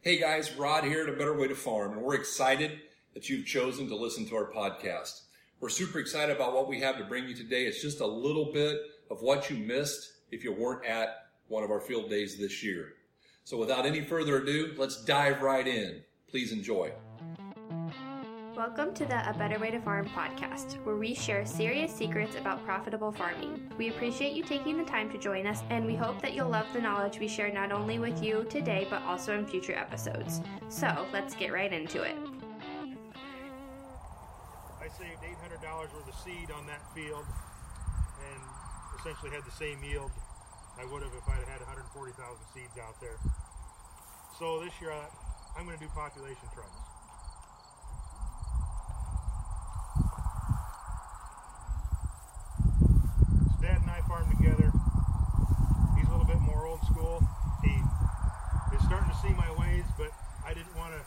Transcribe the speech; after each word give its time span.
Hey 0.00 0.16
guys, 0.16 0.54
Rod 0.54 0.84
here 0.84 1.02
at 1.02 1.08
A 1.08 1.12
Better 1.12 1.36
Way 1.36 1.48
to 1.48 1.56
Farm, 1.56 1.90
and 1.90 2.02
we're 2.02 2.14
excited 2.14 2.82
that 3.14 3.28
you've 3.28 3.44
chosen 3.44 3.88
to 3.88 3.96
listen 3.96 4.28
to 4.28 4.36
our 4.36 4.48
podcast. 4.48 5.22
We're 5.58 5.70
super 5.70 5.98
excited 5.98 6.36
about 6.36 6.54
what 6.54 6.68
we 6.68 6.78
have 6.78 6.98
to 6.98 7.04
bring 7.04 7.26
you 7.26 7.34
today. 7.34 7.64
It's 7.66 7.82
just 7.82 7.98
a 7.98 8.06
little 8.06 8.52
bit 8.52 8.78
of 9.10 9.22
what 9.22 9.50
you 9.50 9.56
missed 9.56 10.12
if 10.30 10.44
you 10.44 10.52
weren't 10.52 10.86
at 10.86 11.26
one 11.48 11.64
of 11.64 11.72
our 11.72 11.80
field 11.80 12.08
days 12.08 12.38
this 12.38 12.62
year. 12.62 12.92
So 13.42 13.56
without 13.56 13.86
any 13.86 14.00
further 14.00 14.40
ado, 14.40 14.72
let's 14.76 15.04
dive 15.04 15.42
right 15.42 15.66
in. 15.66 16.02
Please 16.28 16.52
enjoy. 16.52 16.92
Welcome 18.58 18.92
to 18.94 19.06
the 19.06 19.22
A 19.30 19.32
Better 19.34 19.56
Way 19.60 19.70
to 19.70 19.78
Farm 19.78 20.08
podcast, 20.08 20.84
where 20.84 20.96
we 20.96 21.14
share 21.14 21.46
serious 21.46 21.94
secrets 21.94 22.34
about 22.34 22.64
profitable 22.64 23.12
farming. 23.12 23.70
We 23.78 23.88
appreciate 23.88 24.32
you 24.32 24.42
taking 24.42 24.76
the 24.76 24.82
time 24.82 25.08
to 25.12 25.16
join 25.16 25.46
us, 25.46 25.62
and 25.70 25.86
we 25.86 25.94
hope 25.94 26.20
that 26.22 26.34
you'll 26.34 26.48
love 26.48 26.66
the 26.72 26.80
knowledge 26.80 27.20
we 27.20 27.28
share 27.28 27.52
not 27.52 27.70
only 27.70 28.00
with 28.00 28.20
you 28.20 28.44
today, 28.50 28.84
but 28.90 29.00
also 29.02 29.38
in 29.38 29.46
future 29.46 29.74
episodes. 29.74 30.40
So 30.70 31.06
let's 31.12 31.36
get 31.36 31.52
right 31.52 31.72
into 31.72 32.02
it. 32.02 32.16
I 34.82 34.88
saved 34.88 35.22
$800 35.22 35.94
worth 35.94 36.08
of 36.08 36.14
seed 36.24 36.50
on 36.50 36.66
that 36.66 36.82
field 36.96 37.26
and 38.26 38.40
essentially 38.98 39.30
had 39.30 39.44
the 39.44 39.52
same 39.54 39.78
yield 39.84 40.10
I 40.80 40.84
would 40.84 41.04
have 41.04 41.12
if 41.14 41.28
I'd 41.28 41.46
had 41.46 41.60
140,000 41.60 42.18
seeds 42.52 42.76
out 42.82 43.00
there. 43.00 43.18
So 44.36 44.58
this 44.58 44.72
year 44.82 44.90
I'm 45.56 45.64
going 45.64 45.78
to 45.78 45.84
do 45.84 45.88
population 45.94 46.48
trials. 46.52 46.74
Dad 53.60 53.82
and 53.82 53.90
I 53.90 54.00
farm 54.06 54.30
together. 54.30 54.70
He's 55.98 56.06
a 56.06 56.12
little 56.12 56.24
bit 56.24 56.38
more 56.40 56.66
old 56.66 56.80
school. 56.86 57.20
He 57.64 57.74
is 58.72 58.80
starting 58.86 59.10
to 59.10 59.18
see 59.18 59.34
my 59.34 59.50
ways, 59.58 59.84
but 59.98 60.08
I 60.46 60.54
didn't 60.54 60.74
want 60.76 60.94
to 60.94 61.02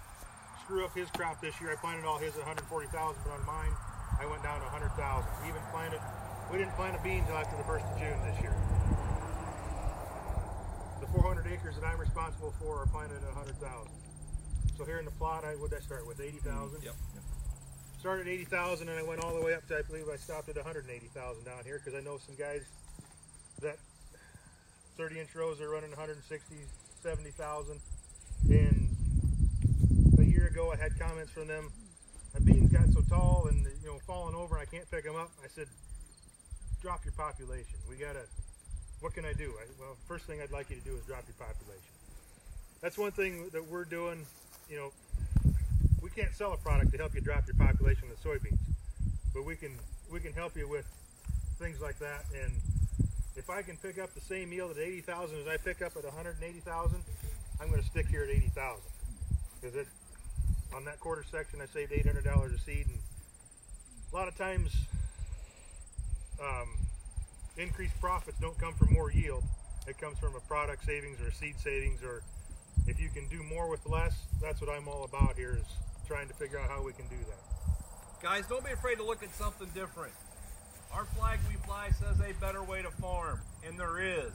screw 0.72 0.88
up 0.88 0.96
his 0.96 1.12
crop 1.12 1.36
this 1.44 1.60
year. 1.60 1.68
I 1.68 1.76
planted 1.76 2.08
all 2.08 2.16
his 2.16 2.32
at 2.40 2.48
140,000, 2.48 2.96
but 2.96 3.36
on 3.36 3.44
mine, 3.44 3.76
I 4.16 4.24
went 4.24 4.40
down 4.40 4.64
to 4.64 4.68
100,000. 4.72 4.96
Even 5.44 5.60
planted, 5.68 6.00
we 6.48 6.64
didn't 6.64 6.72
plant 6.80 6.96
a 6.96 7.02
bean 7.04 7.28
until 7.28 7.36
after 7.36 7.60
the 7.60 7.68
1st 7.68 7.84
of 7.92 7.96
June 8.00 8.16
this 8.24 8.40
year. 8.40 8.56
The 11.04 11.12
400 11.12 11.44
acres 11.52 11.76
that 11.76 11.84
I'm 11.84 12.00
responsible 12.00 12.56
for 12.56 12.80
are 12.80 12.88
planted 12.88 13.20
at 13.20 13.36
100,000. 13.36 13.60
So 14.80 14.88
here 14.88 14.96
in 14.96 15.04
the 15.04 15.12
plot, 15.20 15.44
I 15.44 15.60
would 15.60 15.76
I 15.76 15.84
start 15.84 16.08
with 16.08 16.24
80,000. 16.24 16.40
Yep. 16.80 16.96
Started 18.00 18.32
at 18.32 18.48
80,000 18.48 18.88
and 18.88 18.96
I 18.96 19.04
went 19.04 19.20
all 19.20 19.36
the 19.36 19.44
way 19.44 19.52
up 19.52 19.68
to 19.68 19.76
I 19.76 19.84
believe 19.84 20.08
I 20.08 20.16
stopped 20.16 20.48
at 20.48 20.56
180,000 20.56 21.12
down 21.44 21.68
here 21.68 21.84
because 21.84 22.00
I 22.00 22.02
know 22.02 22.16
some 22.16 22.40
guys 22.40 22.64
that 23.60 23.76
30 24.96 25.20
inch 25.20 25.36
rows 25.36 25.60
are 25.60 25.68
running 25.68 25.92
160, 25.92 26.24
70,000. 27.04 27.76
And 28.48 28.71
ago 30.52 30.72
I 30.72 30.76
had 30.76 31.00
comments 31.00 31.32
from 31.32 31.48
them. 31.48 31.72
My 32.34 32.44
beans 32.44 32.72
got 32.72 32.88
so 32.92 33.02
tall 33.08 33.48
and 33.50 33.64
you 33.64 33.88
know 33.88 34.00
falling 34.06 34.36
over 34.36 34.60
I 34.60 34.66
can't 34.66 34.90
pick 34.92 35.06
them 35.06 35.16
up. 35.16 35.32
I 35.44 35.48
said, 35.48 35.68
drop 36.82 37.06
your 37.06 37.14
population. 37.14 37.80
We 37.90 37.96
gotta. 37.96 38.28
What 39.00 39.14
can 39.14 39.26
I 39.26 39.34
do? 39.34 39.56
I, 39.58 39.66
well, 39.80 39.96
first 40.08 40.26
thing 40.26 40.42
I'd 40.44 40.52
like 40.52 40.70
you 40.70 40.76
to 40.76 40.84
do 40.84 40.94
is 40.94 41.04
drop 41.08 41.24
your 41.26 41.40
population. 41.40 41.90
That's 42.82 42.98
one 42.98 43.12
thing 43.12 43.50
that 43.54 43.66
we're 43.66 43.86
doing. 43.86 44.26
You 44.70 44.78
know, 44.78 44.90
we 46.04 46.10
can't 46.10 46.34
sell 46.36 46.54
a 46.54 46.58
product 46.58 46.92
to 46.92 46.98
help 46.98 47.16
you 47.16 47.22
drop 47.22 47.48
your 47.48 47.56
population 47.56 48.10
of 48.12 48.22
soybeans, 48.22 48.60
but 49.34 49.46
we 49.46 49.56
can 49.56 49.72
we 50.12 50.20
can 50.20 50.34
help 50.34 50.58
you 50.58 50.68
with 50.68 50.86
things 51.58 51.80
like 51.80 51.98
that. 52.00 52.26
And 52.36 52.52
if 53.38 53.50
I 53.50 53.62
can 53.62 53.78
pick 53.78 53.98
up 53.98 54.14
the 54.14 54.22
same 54.22 54.52
yield 54.52 54.72
at 54.72 54.78
80,000 54.78 55.40
as 55.40 55.48
I 55.48 55.58
pick 55.58 55.82
up 55.82 55.96
at 55.96 56.04
180,000, 56.04 57.02
I'm 57.62 57.70
going 57.70 57.82
to 57.82 57.88
stick 57.88 58.08
here 58.08 58.24
at 58.24 58.30
80,000 58.30 58.82
because 59.62 59.76
it 59.76 59.88
on 60.76 60.86
that 60.86 61.00
quarter 61.00 61.24
section 61.30 61.60
I 61.62 61.66
saved 61.66 61.92
$800 61.92 62.56
a 62.56 62.60
seed, 62.60 62.88
and 62.88 62.98
a 64.12 64.16
lot 64.16 64.28
of 64.28 64.38
times 64.38 64.76
um, 66.42 66.70
increased 67.58 68.00
profits 68.00 68.40
don't 68.40 68.58
come 68.58 68.74
from 68.74 68.94
more 68.94 69.12
yield. 69.12 69.44
It 69.88 69.98
comes 70.00 70.18
from 70.20 70.36
a 70.36 70.40
product 70.42 70.86
savings 70.86 71.20
or 71.22 71.28
a 71.28 71.34
seed 71.34 71.56
savings, 71.60 72.04
or 72.04 72.22
if 72.88 73.00
you 73.00 73.10
can 73.10 73.28
do 73.28 73.44
more 73.44 73.70
with 73.70 73.86
less, 73.86 74.16
that's 74.42 74.62
what 74.62 74.70
I'm 74.70 74.88
all 74.88 75.04
about 75.04 75.36
here 75.36 75.58
is 75.58 75.66
trying 76.08 76.28
to 76.28 76.34
figure 76.34 76.60
out 76.60 76.70
how 76.70 76.84
we 76.84 76.94
can 76.94 77.08
do 77.08 77.18
that. 77.28 77.40
Guys, 78.22 78.46
don't 78.48 78.64
be 78.64 78.72
afraid 78.72 78.96
to 78.96 79.04
look 79.04 79.24
at 79.24 79.34
something 79.36 79.68
different. 79.74 80.14
Our 80.94 81.06
flag 81.18 81.40
we 81.50 81.56
fly 81.66 81.90
says 82.00 82.20
a 82.20 82.34
better 82.40 82.64
way 82.64 82.82
to 82.82 82.92
farm, 82.92 83.40
and 83.66 83.80
there 83.80 84.00
is. 84.00 84.32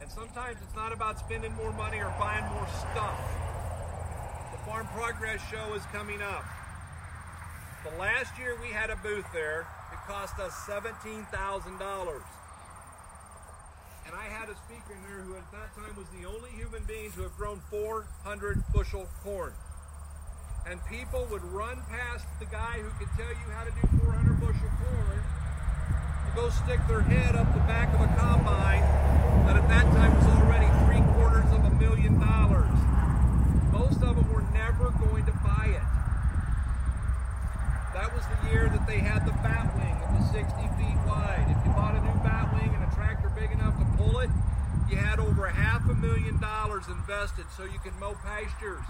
And 0.00 0.10
sometimes 0.10 0.56
it's 0.62 0.76
not 0.76 0.92
about 0.92 1.18
spending 1.18 1.52
more 1.54 1.72
money 1.72 1.98
or 1.98 2.12
buying 2.18 2.44
more 2.54 2.66
stuff. 2.68 3.41
Farm 4.72 4.88
Progress 4.96 5.38
Show 5.50 5.74
is 5.74 5.82
coming 5.92 6.22
up. 6.22 6.44
The 7.84 7.94
last 7.98 8.38
year 8.38 8.56
we 8.62 8.68
had 8.68 8.88
a 8.88 8.96
booth 8.96 9.26
there, 9.30 9.66
it 9.92 9.98
cost 10.08 10.38
us 10.38 10.52
$17,000. 10.64 11.28
And 14.06 14.14
I 14.16 14.24
had 14.32 14.48
a 14.48 14.56
speaker 14.64 14.96
in 14.96 15.02
there 15.04 15.20
who 15.20 15.36
at 15.36 15.44
that 15.52 15.76
time 15.76 15.94
was 15.94 16.08
the 16.08 16.26
only 16.26 16.48
human 16.56 16.84
being 16.84 17.12
to 17.12 17.20
have 17.20 17.36
grown 17.36 17.60
400 17.68 18.64
bushel 18.72 19.06
corn 19.22 19.52
and 20.64 20.80
people 20.86 21.28
would 21.30 21.44
run 21.44 21.82
past 21.90 22.24
the 22.40 22.46
guy 22.46 22.80
who 22.80 22.88
could 22.96 23.12
tell 23.18 23.28
you 23.28 23.52
how 23.52 23.64
to 23.64 23.70
do 23.76 23.84
400 24.08 24.40
bushel 24.40 24.72
corn 24.80 25.20
to 25.20 26.32
go 26.34 26.48
stick 26.48 26.80
their 26.88 27.02
head 27.02 27.36
up 27.36 27.52
the 27.52 27.60
back 27.68 27.92
of 27.92 28.00
a 28.00 28.08
combine 28.16 28.80
that 29.44 29.56
at 29.56 29.68
that 29.68 29.84
time 29.92 30.16
was 30.16 30.24
already 30.40 30.64
three 30.88 31.04
quarters 31.12 31.44
of 31.52 31.60
a 31.60 31.70
million 31.76 32.18
dollars. 32.18 32.72
Most 33.72 34.04
of 34.04 34.14
them 34.14 34.28
were 34.32 34.44
never 34.52 34.90
going 35.00 35.24
to 35.24 35.32
buy 35.40 35.72
it. 35.72 35.86
That 37.96 38.12
was 38.12 38.22
the 38.28 38.52
year 38.52 38.68
that 38.68 38.86
they 38.86 38.98
had 39.00 39.24
the 39.24 39.32
bat 39.40 39.72
wing 39.74 39.96
that 39.96 40.12
was 40.12 40.28
60 40.30 40.52
feet 40.76 40.98
wide. 41.08 41.48
If 41.48 41.58
you 41.64 41.72
bought 41.72 41.96
a 41.96 42.02
new 42.04 42.18
bat 42.20 42.52
wing 42.52 42.68
and 42.68 42.84
a 42.84 42.94
tractor 42.94 43.32
big 43.34 43.50
enough 43.50 43.72
to 43.80 43.86
pull 43.96 44.20
it, 44.20 44.30
you 44.88 44.96
had 44.96 45.18
over 45.18 45.46
a 45.46 45.52
half 45.52 45.88
a 45.88 45.91
million 46.02 46.38
dollars 46.40 46.82
invested 46.88 47.46
so 47.56 47.62
you 47.62 47.78
can 47.78 47.98
mow 48.00 48.14
pastures. 48.24 48.84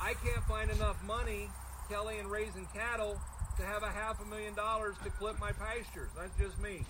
I 0.00 0.14
can't 0.24 0.44
find 0.44 0.70
enough 0.70 1.02
money, 1.04 1.50
Kelly, 1.90 2.18
in 2.18 2.28
raising 2.28 2.66
cattle 2.72 3.18
to 3.56 3.62
have 3.64 3.82
a 3.82 3.90
half 3.90 4.22
a 4.22 4.24
million 4.26 4.54
dollars 4.54 4.94
to 5.02 5.10
clip 5.10 5.38
my 5.40 5.50
pastures. 5.50 6.08
That's 6.16 6.36
just 6.38 6.62
me. 6.62 6.86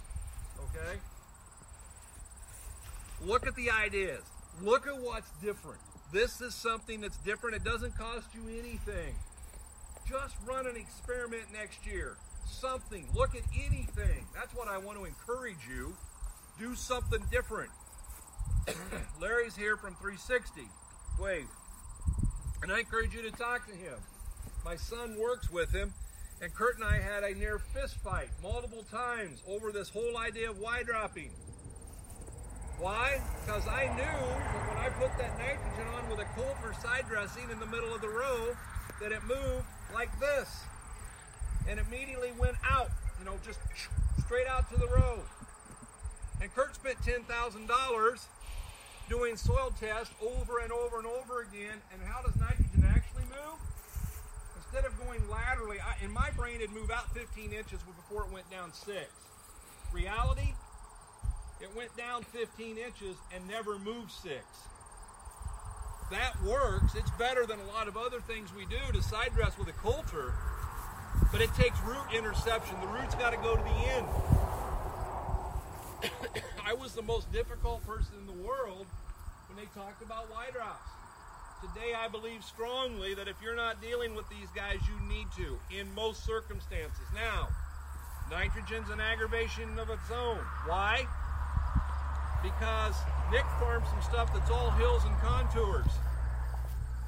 Okay? 0.59 1.01
Look 3.25 3.47
at 3.47 3.57
the 3.57 3.71
ideas. 3.71 4.23
Look 4.63 4.87
at 4.87 5.01
what's 5.01 5.31
different. 5.43 5.81
This 6.13 6.41
is 6.43 6.55
something 6.55 7.01
that's 7.01 7.17
different. 7.19 7.57
It 7.57 7.65
doesn't 7.65 7.97
cost 7.97 8.29
you 8.35 8.43
anything. 8.59 9.15
Just 10.09 10.37
run 10.47 10.67
an 10.67 10.77
experiment 10.77 11.45
next 11.53 11.87
year. 11.87 12.17
Something. 12.47 13.09
Look 13.15 13.35
at 13.35 13.43
anything. 13.55 14.27
That's 14.35 14.55
what 14.55 14.69
I 14.69 14.77
want 14.79 14.99
to 14.99 15.05
encourage 15.07 15.67
you. 15.69 15.95
Do 16.59 16.75
something 16.75 17.23
different. 17.31 17.71
Larry's 19.21 19.57
here 19.57 19.77
from 19.77 19.95
360. 19.95 20.63
Wave. 21.19 21.49
And 22.63 22.73
I 22.73 22.81
encourage 22.81 23.15
you 23.15 23.23
to 23.23 23.31
talk 23.31 23.67
to 23.67 23.75
him. 23.75 23.99
My 24.65 24.77
son 24.77 25.17
works 25.19 25.51
with 25.51 25.73
him, 25.73 25.93
and 26.43 26.53
Kurt 26.53 26.77
and 26.77 26.85
I 26.85 26.99
had 26.99 27.25
a 27.25 27.35
near 27.35 27.59
fist 27.59 27.97
fight 28.03 28.29
multiple 28.43 28.85
times 28.91 29.43
over 29.49 29.73
this 29.73 29.89
whole 29.89 30.17
idea 30.17 30.51
of 30.51 30.59
Y 30.59 30.83
dropping. 30.83 31.31
Why? 32.79 33.21
Because 33.45 33.67
I 33.67 33.87
knew 33.95 34.03
that 34.03 34.69
when 34.69 34.79
I 34.79 34.89
put 34.91 35.17
that 35.19 35.37
nitrogen 35.39 35.87
on 35.97 36.09
with 36.11 36.21
a 36.21 36.29
Coulter 36.37 36.75
side 36.81 37.07
dressing 37.09 37.51
in 37.51 37.59
the 37.59 37.67
middle 37.67 37.93
of 37.93 38.01
the 38.01 38.09
row, 38.09 38.57
that 39.01 39.13
it 39.13 39.23
moved 39.25 39.67
like 39.93 40.11
this. 40.21 40.49
And 41.69 41.81
immediately 41.81 42.33
went 42.39 42.57
out, 42.65 42.89
you 43.19 43.25
know, 43.25 43.35
just 43.45 43.59
straight 44.25 44.47
out 44.47 44.71
to 44.71 44.79
the 44.79 44.87
row. 44.87 45.21
And 46.41 46.55
Kurt 46.55 46.75
spent 46.75 46.99
$10,000 46.99 47.27
doing 49.09 49.37
soil 49.37 49.73
tests 49.81 50.15
over 50.21 50.59
and 50.59 50.73
over 50.73 50.99
and 50.99 51.07
over 51.07 51.43
again. 51.43 51.81
And 51.93 52.03
how 52.03 52.23
does 52.23 52.37
nitrogen 52.37 52.85
actually 52.89 53.25
move? 53.25 53.59
Instead 54.57 54.85
of 54.85 54.99
going 55.05 55.21
laterally, 55.29 55.79
I, 55.81 56.05
in 56.05 56.13
my 56.13 56.31
brain, 56.37 56.57
it'd 56.57 56.71
move 56.71 56.91
out 56.91 57.11
15 57.15 57.53
inches 57.53 57.81
before 57.83 58.25
it 58.25 58.33
went 58.33 58.51
down 58.51 58.73
six. 58.73 59.09
Reality, 59.93 60.53
it 61.61 61.75
went 61.75 61.97
down 61.97 62.23
15 62.23 62.77
inches 62.77 63.17
and 63.35 63.47
never 63.49 63.79
moved 63.79 64.13
six. 64.13 64.45
That 66.11 66.41
works. 66.43 66.95
It's 66.95 67.11
better 67.19 67.47
than 67.47 67.59
a 67.61 67.67
lot 67.67 67.89
of 67.89 67.97
other 67.97 68.21
things 68.21 68.51
we 68.55 68.65
do 68.67 68.93
to 68.93 69.03
side 69.03 69.33
dress 69.35 69.59
with 69.59 69.69
a 69.69 69.73
coulter, 69.73 70.33
but 71.33 71.41
it 71.41 71.53
takes 71.55 71.79
root 71.83 72.15
interception. 72.15 72.77
The 72.81 72.87
root's 72.87 73.15
got 73.15 73.31
to 73.31 73.37
go 73.39 73.57
to 73.57 73.63
the 73.63 73.69
end. 73.69 74.07
The 76.99 77.05
most 77.05 77.31
difficult 77.33 77.87
person 77.87 78.15
in 78.19 78.27
the 78.27 78.43
world 78.43 78.85
when 79.47 79.57
they 79.57 79.71
talked 79.73 80.03
about 80.03 80.29
Y 80.33 80.47
drops. 80.53 80.91
Today, 81.63 81.95
I 81.95 82.09
believe 82.09 82.43
strongly 82.43 83.15
that 83.15 83.29
if 83.29 83.37
you're 83.41 83.55
not 83.55 83.81
dealing 83.81 84.17
with 84.17 84.29
these 84.29 84.49
guys, 84.53 84.79
you 84.83 84.99
need 85.09 85.29
to 85.37 85.61
in 85.71 85.95
most 85.95 86.27
circumstances. 86.27 87.07
Now, 87.15 87.51
nitrogen's 88.29 88.91
an 88.91 89.01
aggravation 89.01 89.79
of 89.79 89.91
its 89.91 90.11
own. 90.11 90.39
Why? 90.67 91.07
Because 92.43 92.97
Nick 93.31 93.47
farms 93.61 93.87
some 93.91 94.03
stuff 94.03 94.35
that's 94.35 94.51
all 94.51 94.73
hills 94.73 95.05
and 95.05 95.17
contours. 95.19 95.93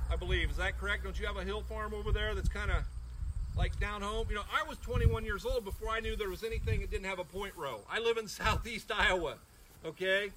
I 0.08 0.14
believe. 0.14 0.50
Is 0.52 0.56
that 0.58 0.78
correct? 0.78 1.02
Don't 1.02 1.18
you 1.18 1.26
have 1.26 1.36
a 1.36 1.44
hill 1.44 1.62
farm 1.62 1.94
over 1.94 2.12
there 2.12 2.36
that's 2.36 2.48
kind 2.48 2.70
of 2.70 2.84
like 3.56 3.80
down 3.80 4.02
home? 4.02 4.28
You 4.28 4.36
know, 4.36 4.44
I 4.54 4.68
was 4.68 4.78
21 4.78 5.24
years 5.24 5.44
old 5.44 5.64
before 5.64 5.88
I 5.88 5.98
knew 5.98 6.14
there 6.14 6.30
was 6.30 6.44
anything 6.44 6.80
that 6.80 6.92
didn't 6.92 7.06
have 7.06 7.18
a 7.18 7.24
point 7.24 7.56
row. 7.56 7.80
I 7.90 7.98
live 7.98 8.18
in 8.18 8.28
southeast 8.28 8.92
Iowa, 8.96 9.38
okay? 9.84 10.30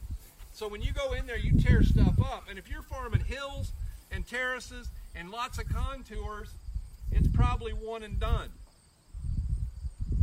So 0.54 0.68
when 0.68 0.81
you 0.81 0.94
go 0.94 1.13
in 1.13 1.25
there, 1.25 1.38
you 1.38 1.60
tear 1.60 1.84
stuff 1.84 2.19
up. 2.22 2.45
And 2.50 2.60
if 2.60 2.69
you're 2.69 2.84
farming 2.84 3.22
hills 3.22 3.72
and 4.12 4.25
terraces 4.28 4.90
and 5.16 5.31
lots 5.31 5.57
of 5.57 5.68
contours, 5.68 6.50
it's 7.12 7.28
probably 7.28 7.74
one 7.74 8.04
and 8.04 8.19
done. 8.19 8.50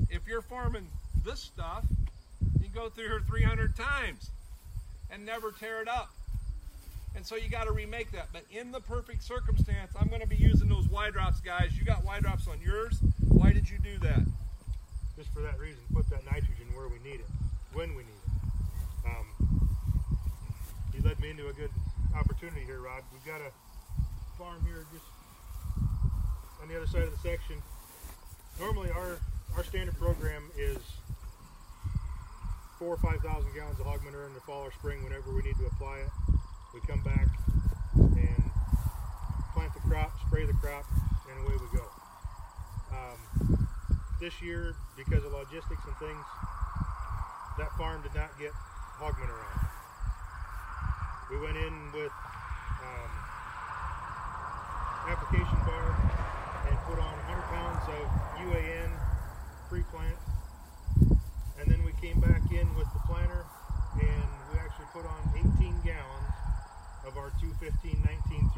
If 0.08 0.26
you're 0.26 0.42
farming 0.42 0.86
this 1.24 1.40
stuff, 1.40 1.84
you 2.60 2.68
go 2.72 2.88
through 2.88 3.08
here 3.08 3.20
300 3.26 3.76
times 3.76 4.30
and 5.10 5.26
never 5.26 5.52
tear 5.52 5.82
it 5.82 5.88
up. 5.88 6.10
And 7.16 7.26
so 7.26 7.34
you 7.34 7.48
got 7.48 7.64
to 7.64 7.72
remake 7.72 8.12
that. 8.12 8.28
But 8.32 8.42
in 8.52 8.70
the 8.70 8.80
perfect 8.80 9.22
circumstance, 9.24 9.92
I'm 10.00 10.08
going 10.08 10.20
to 10.20 10.28
be 10.28 10.36
using 10.36 10.68
those 10.68 10.88
Y 10.88 11.10
drops, 11.10 11.40
guys. 11.40 11.76
You 11.76 11.84
got 11.84 12.04
Y 12.04 12.20
drops 12.20 12.46
on 12.46 12.60
yours. 12.60 13.00
Why 13.28 13.52
did 13.52 13.68
you 13.68 13.78
do 13.78 13.98
that? 13.98 14.20
Just 15.16 15.32
for 15.34 15.40
that 15.40 15.58
reason, 15.58 15.80
put 15.92 16.08
that 16.10 16.24
nitrogen 16.24 16.66
where 16.74 16.88
we 16.88 16.98
need 17.08 17.20
it, 17.20 17.26
when 17.72 17.90
we 17.90 18.02
need 18.04 18.08
it. 18.08 18.29
Me 21.20 21.28
into 21.28 21.48
a 21.48 21.52
good 21.52 21.70
opportunity 22.16 22.64
here, 22.64 22.80
Rod. 22.80 23.02
We've 23.12 23.24
got 23.26 23.42
a 23.42 23.52
farm 24.38 24.64
here 24.64 24.86
just 24.90 25.04
on 26.62 26.68
the 26.68 26.76
other 26.78 26.86
side 26.86 27.02
of 27.02 27.12
the 27.12 27.18
section. 27.18 27.60
Normally, 28.58 28.88
our 28.90 29.18
our 29.54 29.62
standard 29.62 29.98
program 29.98 30.50
is 30.56 30.78
four 32.78 32.94
or 32.94 32.96
five 32.96 33.20
thousand 33.20 33.52
gallons 33.54 33.78
of 33.80 33.84
hog 33.84 34.02
manure 34.02 34.24
in 34.24 34.32
the 34.32 34.40
fall 34.40 34.62
or 34.62 34.72
spring 34.72 35.04
whenever 35.04 35.30
we 35.30 35.42
need 35.42 35.56
to 35.58 35.66
apply 35.66 35.98
it. 35.98 36.08
We 36.72 36.80
come 36.88 37.02
back 37.02 37.28
and 37.96 38.50
plant 39.52 39.74
the 39.74 39.80
crop, 39.80 40.16
spray 40.26 40.46
the 40.46 40.54
crop, 40.54 40.86
and 41.28 41.44
away 41.44 41.56
we 41.60 41.76
go. 41.76 41.84
Um, 42.96 43.68
this 44.20 44.40
year, 44.40 44.74
because 44.96 45.22
of 45.22 45.32
logistics 45.32 45.84
and 45.84 45.96
things, 45.96 46.24
that 47.58 47.76
farm 47.76 48.00
did 48.00 48.14
not 48.14 48.38
get 48.38 48.52
hog 48.54 49.18
manure 49.20 49.36
on. 49.36 49.79
We 51.30 51.38
went 51.38 51.56
in 51.56 51.92
with 51.92 52.12
um, 52.82 53.10
application 55.08 55.58
bar 55.64 55.96
and 56.68 56.76
put 56.90 56.98
on 56.98 57.14
100 57.30 57.42
pounds 57.54 57.84
of 57.86 58.04
UAN 58.42 58.90
pre-plant, 59.68 60.18
and 61.60 61.70
then 61.70 61.82
we 61.84 61.92
came 62.02 62.18
back 62.20 62.42
in 62.50 62.66
with 62.74 62.90
the 62.92 63.00
planter 63.06 63.46
and 64.02 64.28
we 64.52 64.58
actually 64.58 64.86
put 64.92 65.06
on 65.06 65.20
18 65.34 65.74
gallons 65.84 66.34
of 67.06 67.16
our 67.16 67.30
215-19-3. 67.42 68.50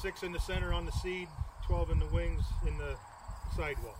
Six 0.00 0.22
in 0.22 0.32
the 0.32 0.40
center 0.40 0.72
on 0.72 0.86
the 0.86 0.92
seed, 0.92 1.28
12 1.66 1.90
in 1.90 1.98
the 1.98 2.06
wings 2.06 2.42
in 2.66 2.76
the 2.78 2.96
sidewalls. 3.56 3.96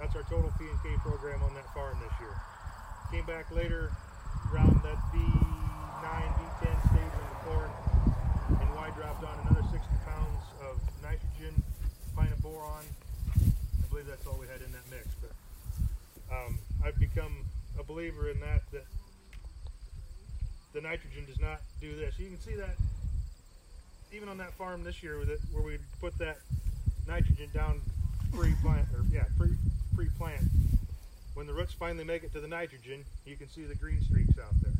That's 0.00 0.16
our 0.16 0.22
total 0.24 0.52
P 0.58 0.64
and 0.64 0.82
K 0.82 0.88
program 1.02 1.42
on 1.42 1.54
that 1.54 1.72
farm 1.74 1.98
this 2.00 2.12
year. 2.20 2.34
Came 3.12 3.26
back 3.26 3.50
later 3.50 3.92
around 4.52 4.80
that 4.82 4.96
V9, 5.12 6.00
V10 6.00 6.76
stage 6.88 7.14
on 7.20 7.26
the 7.28 7.38
corn, 7.44 7.70
and 8.60 8.74
Y 8.74 8.90
dropped 8.96 9.24
on 9.24 9.36
another 9.46 9.62
60 9.70 9.78
pounds 10.06 10.42
of 10.64 10.80
nitrogen, 11.02 11.62
pint 12.16 12.32
of 12.32 12.40
boron. 12.40 12.84
I 13.36 13.86
believe 13.90 14.06
that's 14.06 14.26
all 14.26 14.38
we 14.40 14.46
had 14.46 14.62
in 14.62 14.72
that 14.72 14.86
mix. 14.90 15.08
But 15.20 15.32
um, 16.32 16.58
I've 16.84 16.89
become 17.00 17.44
a 17.78 17.82
believer 17.82 18.28
in 18.28 18.38
that. 18.40 18.62
That 18.72 18.84
the 20.72 20.80
nitrogen 20.80 21.24
does 21.26 21.40
not 21.40 21.60
do 21.80 21.96
this. 21.96 22.18
You 22.18 22.28
can 22.28 22.40
see 22.40 22.54
that 22.54 22.76
even 24.12 24.28
on 24.28 24.38
that 24.38 24.52
farm 24.54 24.84
this 24.84 25.02
year, 25.02 25.18
where 25.52 25.62
we 25.64 25.78
put 26.00 26.16
that 26.18 26.38
nitrogen 27.08 27.48
down 27.54 27.80
pre-plant 28.32 28.86
or 28.94 29.04
yeah 29.10 29.24
pre 29.36 29.56
pre-plant. 29.94 30.42
When 31.34 31.46
the 31.46 31.54
roots 31.54 31.72
finally 31.72 32.04
make 32.04 32.22
it 32.22 32.32
to 32.34 32.40
the 32.40 32.48
nitrogen, 32.48 33.04
you 33.24 33.36
can 33.36 33.48
see 33.48 33.64
the 33.64 33.74
green 33.74 34.00
streaks 34.02 34.38
out 34.38 34.52
there. 34.62 34.72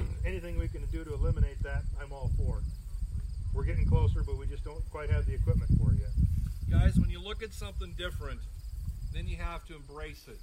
Anything 0.26 0.58
we 0.58 0.68
can 0.68 0.84
do 0.86 1.04
to 1.04 1.14
eliminate 1.14 1.62
that, 1.62 1.82
I'm 2.02 2.12
all 2.12 2.30
for. 2.36 2.62
We're 3.52 3.64
getting 3.64 3.86
closer, 3.86 4.22
but 4.22 4.38
we 4.38 4.46
just 4.46 4.64
don't 4.64 4.82
quite 4.90 5.10
have 5.10 5.26
the 5.26 5.34
equipment 5.34 5.70
for 5.78 5.92
it 5.92 5.98
yet. 6.00 6.10
Guys, 6.70 6.96
when 6.96 7.10
you 7.10 7.20
look 7.20 7.42
at 7.42 7.52
something 7.52 7.94
different, 7.98 8.40
then 9.12 9.26
you 9.26 9.36
have 9.36 9.66
to 9.66 9.74
embrace 9.74 10.26
it. 10.28 10.38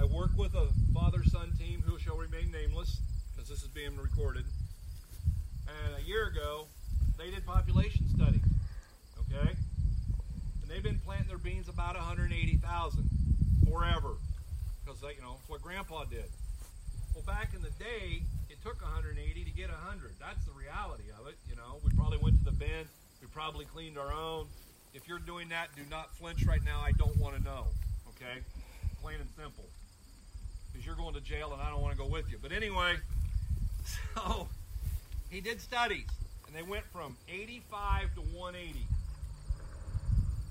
I 0.00 0.04
work 0.04 0.30
with 0.36 0.54
a 0.54 0.68
father 0.94 1.24
son 1.24 1.52
team 1.58 1.82
who 1.84 1.98
shall 1.98 2.16
remain 2.16 2.50
nameless 2.52 3.00
because 3.34 3.48
this 3.48 3.62
is 3.62 3.68
being 3.68 3.96
recorded. 3.96 4.44
And 5.66 5.96
a 5.96 6.06
year 6.06 6.26
ago, 6.28 6.66
they 7.18 7.30
did 7.30 7.44
population 7.44 8.08
studies. 8.14 8.40
Okay? 9.20 9.50
And 10.62 10.70
they've 10.70 10.82
been 10.82 11.00
planting 11.04 11.28
their 11.28 11.38
beans 11.38 11.68
about 11.68 11.96
180,000 11.96 13.08
forever 13.68 14.14
because, 14.84 15.02
you 15.02 15.22
know, 15.22 15.36
it's 15.40 15.48
what 15.48 15.60
grandpa 15.60 16.04
did. 16.04 16.24
Well, 17.14 17.24
back 17.26 17.52
in 17.54 17.60
the 17.60 17.74
day, 17.82 18.22
it 18.48 18.62
took 18.62 18.80
180 18.80 19.44
to 19.44 19.50
get 19.50 19.68
100. 19.68 20.14
That's 20.20 20.44
the 20.46 20.52
reality 20.52 21.10
of 21.18 21.26
it. 21.26 21.34
You 21.50 21.56
know, 21.56 21.82
we 21.84 21.90
probably 21.96 22.18
went 22.18 22.38
to 22.38 22.44
the 22.44 22.56
bin, 22.56 22.86
we 23.20 23.26
probably 23.34 23.64
cleaned 23.66 23.98
our 23.98 24.12
own. 24.12 24.46
If 24.94 25.06
you're 25.06 25.18
doing 25.18 25.48
that, 25.50 25.68
do 25.76 25.82
not 25.90 26.14
flinch 26.14 26.44
right 26.46 26.64
now. 26.64 26.80
I 26.80 26.92
don't 26.92 27.16
want 27.18 27.36
to 27.36 27.42
know. 27.42 27.66
Okay? 28.10 28.40
Plain 29.02 29.16
and 29.20 29.28
simple. 29.36 29.64
Because 30.72 30.86
you're 30.86 30.96
going 30.96 31.14
to 31.14 31.20
jail 31.20 31.52
and 31.52 31.60
I 31.60 31.70
don't 31.70 31.82
want 31.82 31.96
to 31.96 31.98
go 31.98 32.08
with 32.08 32.30
you. 32.30 32.38
But 32.40 32.52
anyway, 32.52 32.96
so 34.14 34.48
he 35.30 35.40
did 35.40 35.60
studies 35.60 36.06
and 36.46 36.56
they 36.56 36.62
went 36.62 36.84
from 36.86 37.16
85 37.28 38.14
to 38.14 38.20
180. 38.20 38.86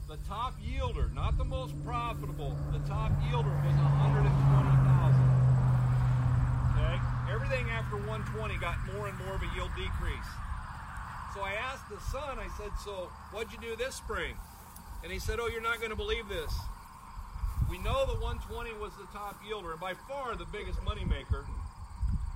The 0.08 0.18
top 0.30 0.54
yielder, 0.62 1.14
not 1.14 1.38
the 1.38 1.44
most 1.44 1.74
profitable, 1.84 2.56
the 2.72 2.80
top 2.88 3.12
yielder 3.28 3.52
was 3.66 3.76
120,000. 3.76 4.32
Okay? 6.78 6.96
Everything 7.34 7.70
after 7.72 7.98
120 7.98 8.58
got 8.60 8.78
more 8.94 9.08
and 9.10 9.18
more 9.26 9.36
of 9.36 9.42
a 9.42 9.50
yield 9.56 9.72
decrease. 9.76 10.32
So 11.38 11.44
I 11.44 11.54
asked 11.54 11.88
the 11.88 12.00
son, 12.10 12.40
I 12.40 12.48
said, 12.58 12.72
So 12.84 13.12
what'd 13.32 13.54
you 13.54 13.60
do 13.62 13.76
this 13.76 13.94
spring? 13.94 14.34
And 15.04 15.12
he 15.12 15.20
said, 15.20 15.38
Oh, 15.40 15.46
you're 15.46 15.62
not 15.62 15.78
going 15.78 15.92
to 15.92 15.96
believe 15.96 16.28
this. 16.28 16.52
We 17.70 17.78
know 17.78 18.08
the 18.08 18.18
120 18.18 18.74
was 18.82 18.92
the 18.98 19.06
top 19.14 19.40
yielder 19.46 19.70
and 19.74 19.80
by 19.80 19.94
far 20.10 20.36
the 20.36 20.46
biggest 20.46 20.80
moneymaker. 20.80 21.46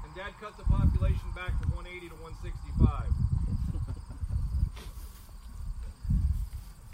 And 0.06 0.14
dad 0.16 0.34
cut 0.40 0.56
the 0.56 0.66
population 0.66 1.26
back 1.36 1.50
from 1.60 1.72
180 1.74 2.10
to 2.10 2.16
165. 2.22 3.10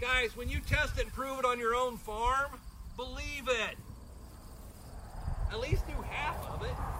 Guys, 0.00 0.34
when 0.34 0.48
you 0.48 0.60
test 0.60 0.96
it 0.96 1.04
and 1.04 1.12
prove 1.12 1.40
it 1.40 1.44
on 1.44 1.58
your 1.58 1.74
own 1.74 1.98
farm, 1.98 2.52
believe 2.96 3.48
it. 3.48 3.76
At 5.52 5.60
least 5.60 5.86
do 5.86 5.92
half 6.08 6.40
of 6.48 6.62
it. 6.62 6.97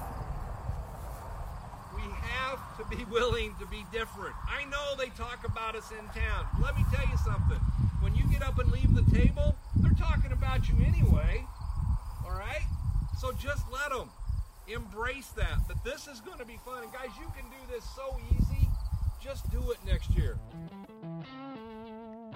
Have 2.29 2.61
to 2.79 2.97
be 2.97 3.05
willing 3.05 3.55
to 3.59 3.67
be 3.67 3.85
different. 3.93 4.35
I 4.49 4.65
know 4.65 4.97
they 4.99 5.09
talk 5.11 5.45
about 5.45 5.75
us 5.75 5.91
in 5.91 6.05
town. 6.21 6.47
Let 6.63 6.77
me 6.77 6.85
tell 6.93 7.07
you 7.09 7.17
something. 7.19 7.59
When 8.01 8.15
you 8.15 8.25
get 8.31 8.43
up 8.43 8.59
and 8.59 8.71
leave 8.71 8.95
the 8.95 9.03
table, 9.17 9.57
they're 9.77 9.99
talking 9.99 10.33
about 10.33 10.69
you 10.69 10.77
anyway. 10.87 11.45
All 12.25 12.33
right? 12.33 12.65
So 13.19 13.33
just 13.33 13.65
let 13.73 13.91
them. 13.91 14.11
Embrace 14.69 15.29
that. 15.37 15.59
But 15.67 15.83
this 15.85 16.07
is 16.07 16.21
going 16.21 16.39
to 16.39 16.45
be 16.45 16.59
fun. 16.65 16.83
And 16.83 16.93
guys, 16.93 17.09
you 17.19 17.27
can 17.37 17.49
do 17.51 17.73
this 17.73 17.85
so 17.97 18.17
easy. 18.31 18.69
Just 19.23 19.51
do 19.51 19.71
it 19.71 19.79
next 19.87 20.11
year. 20.11 20.38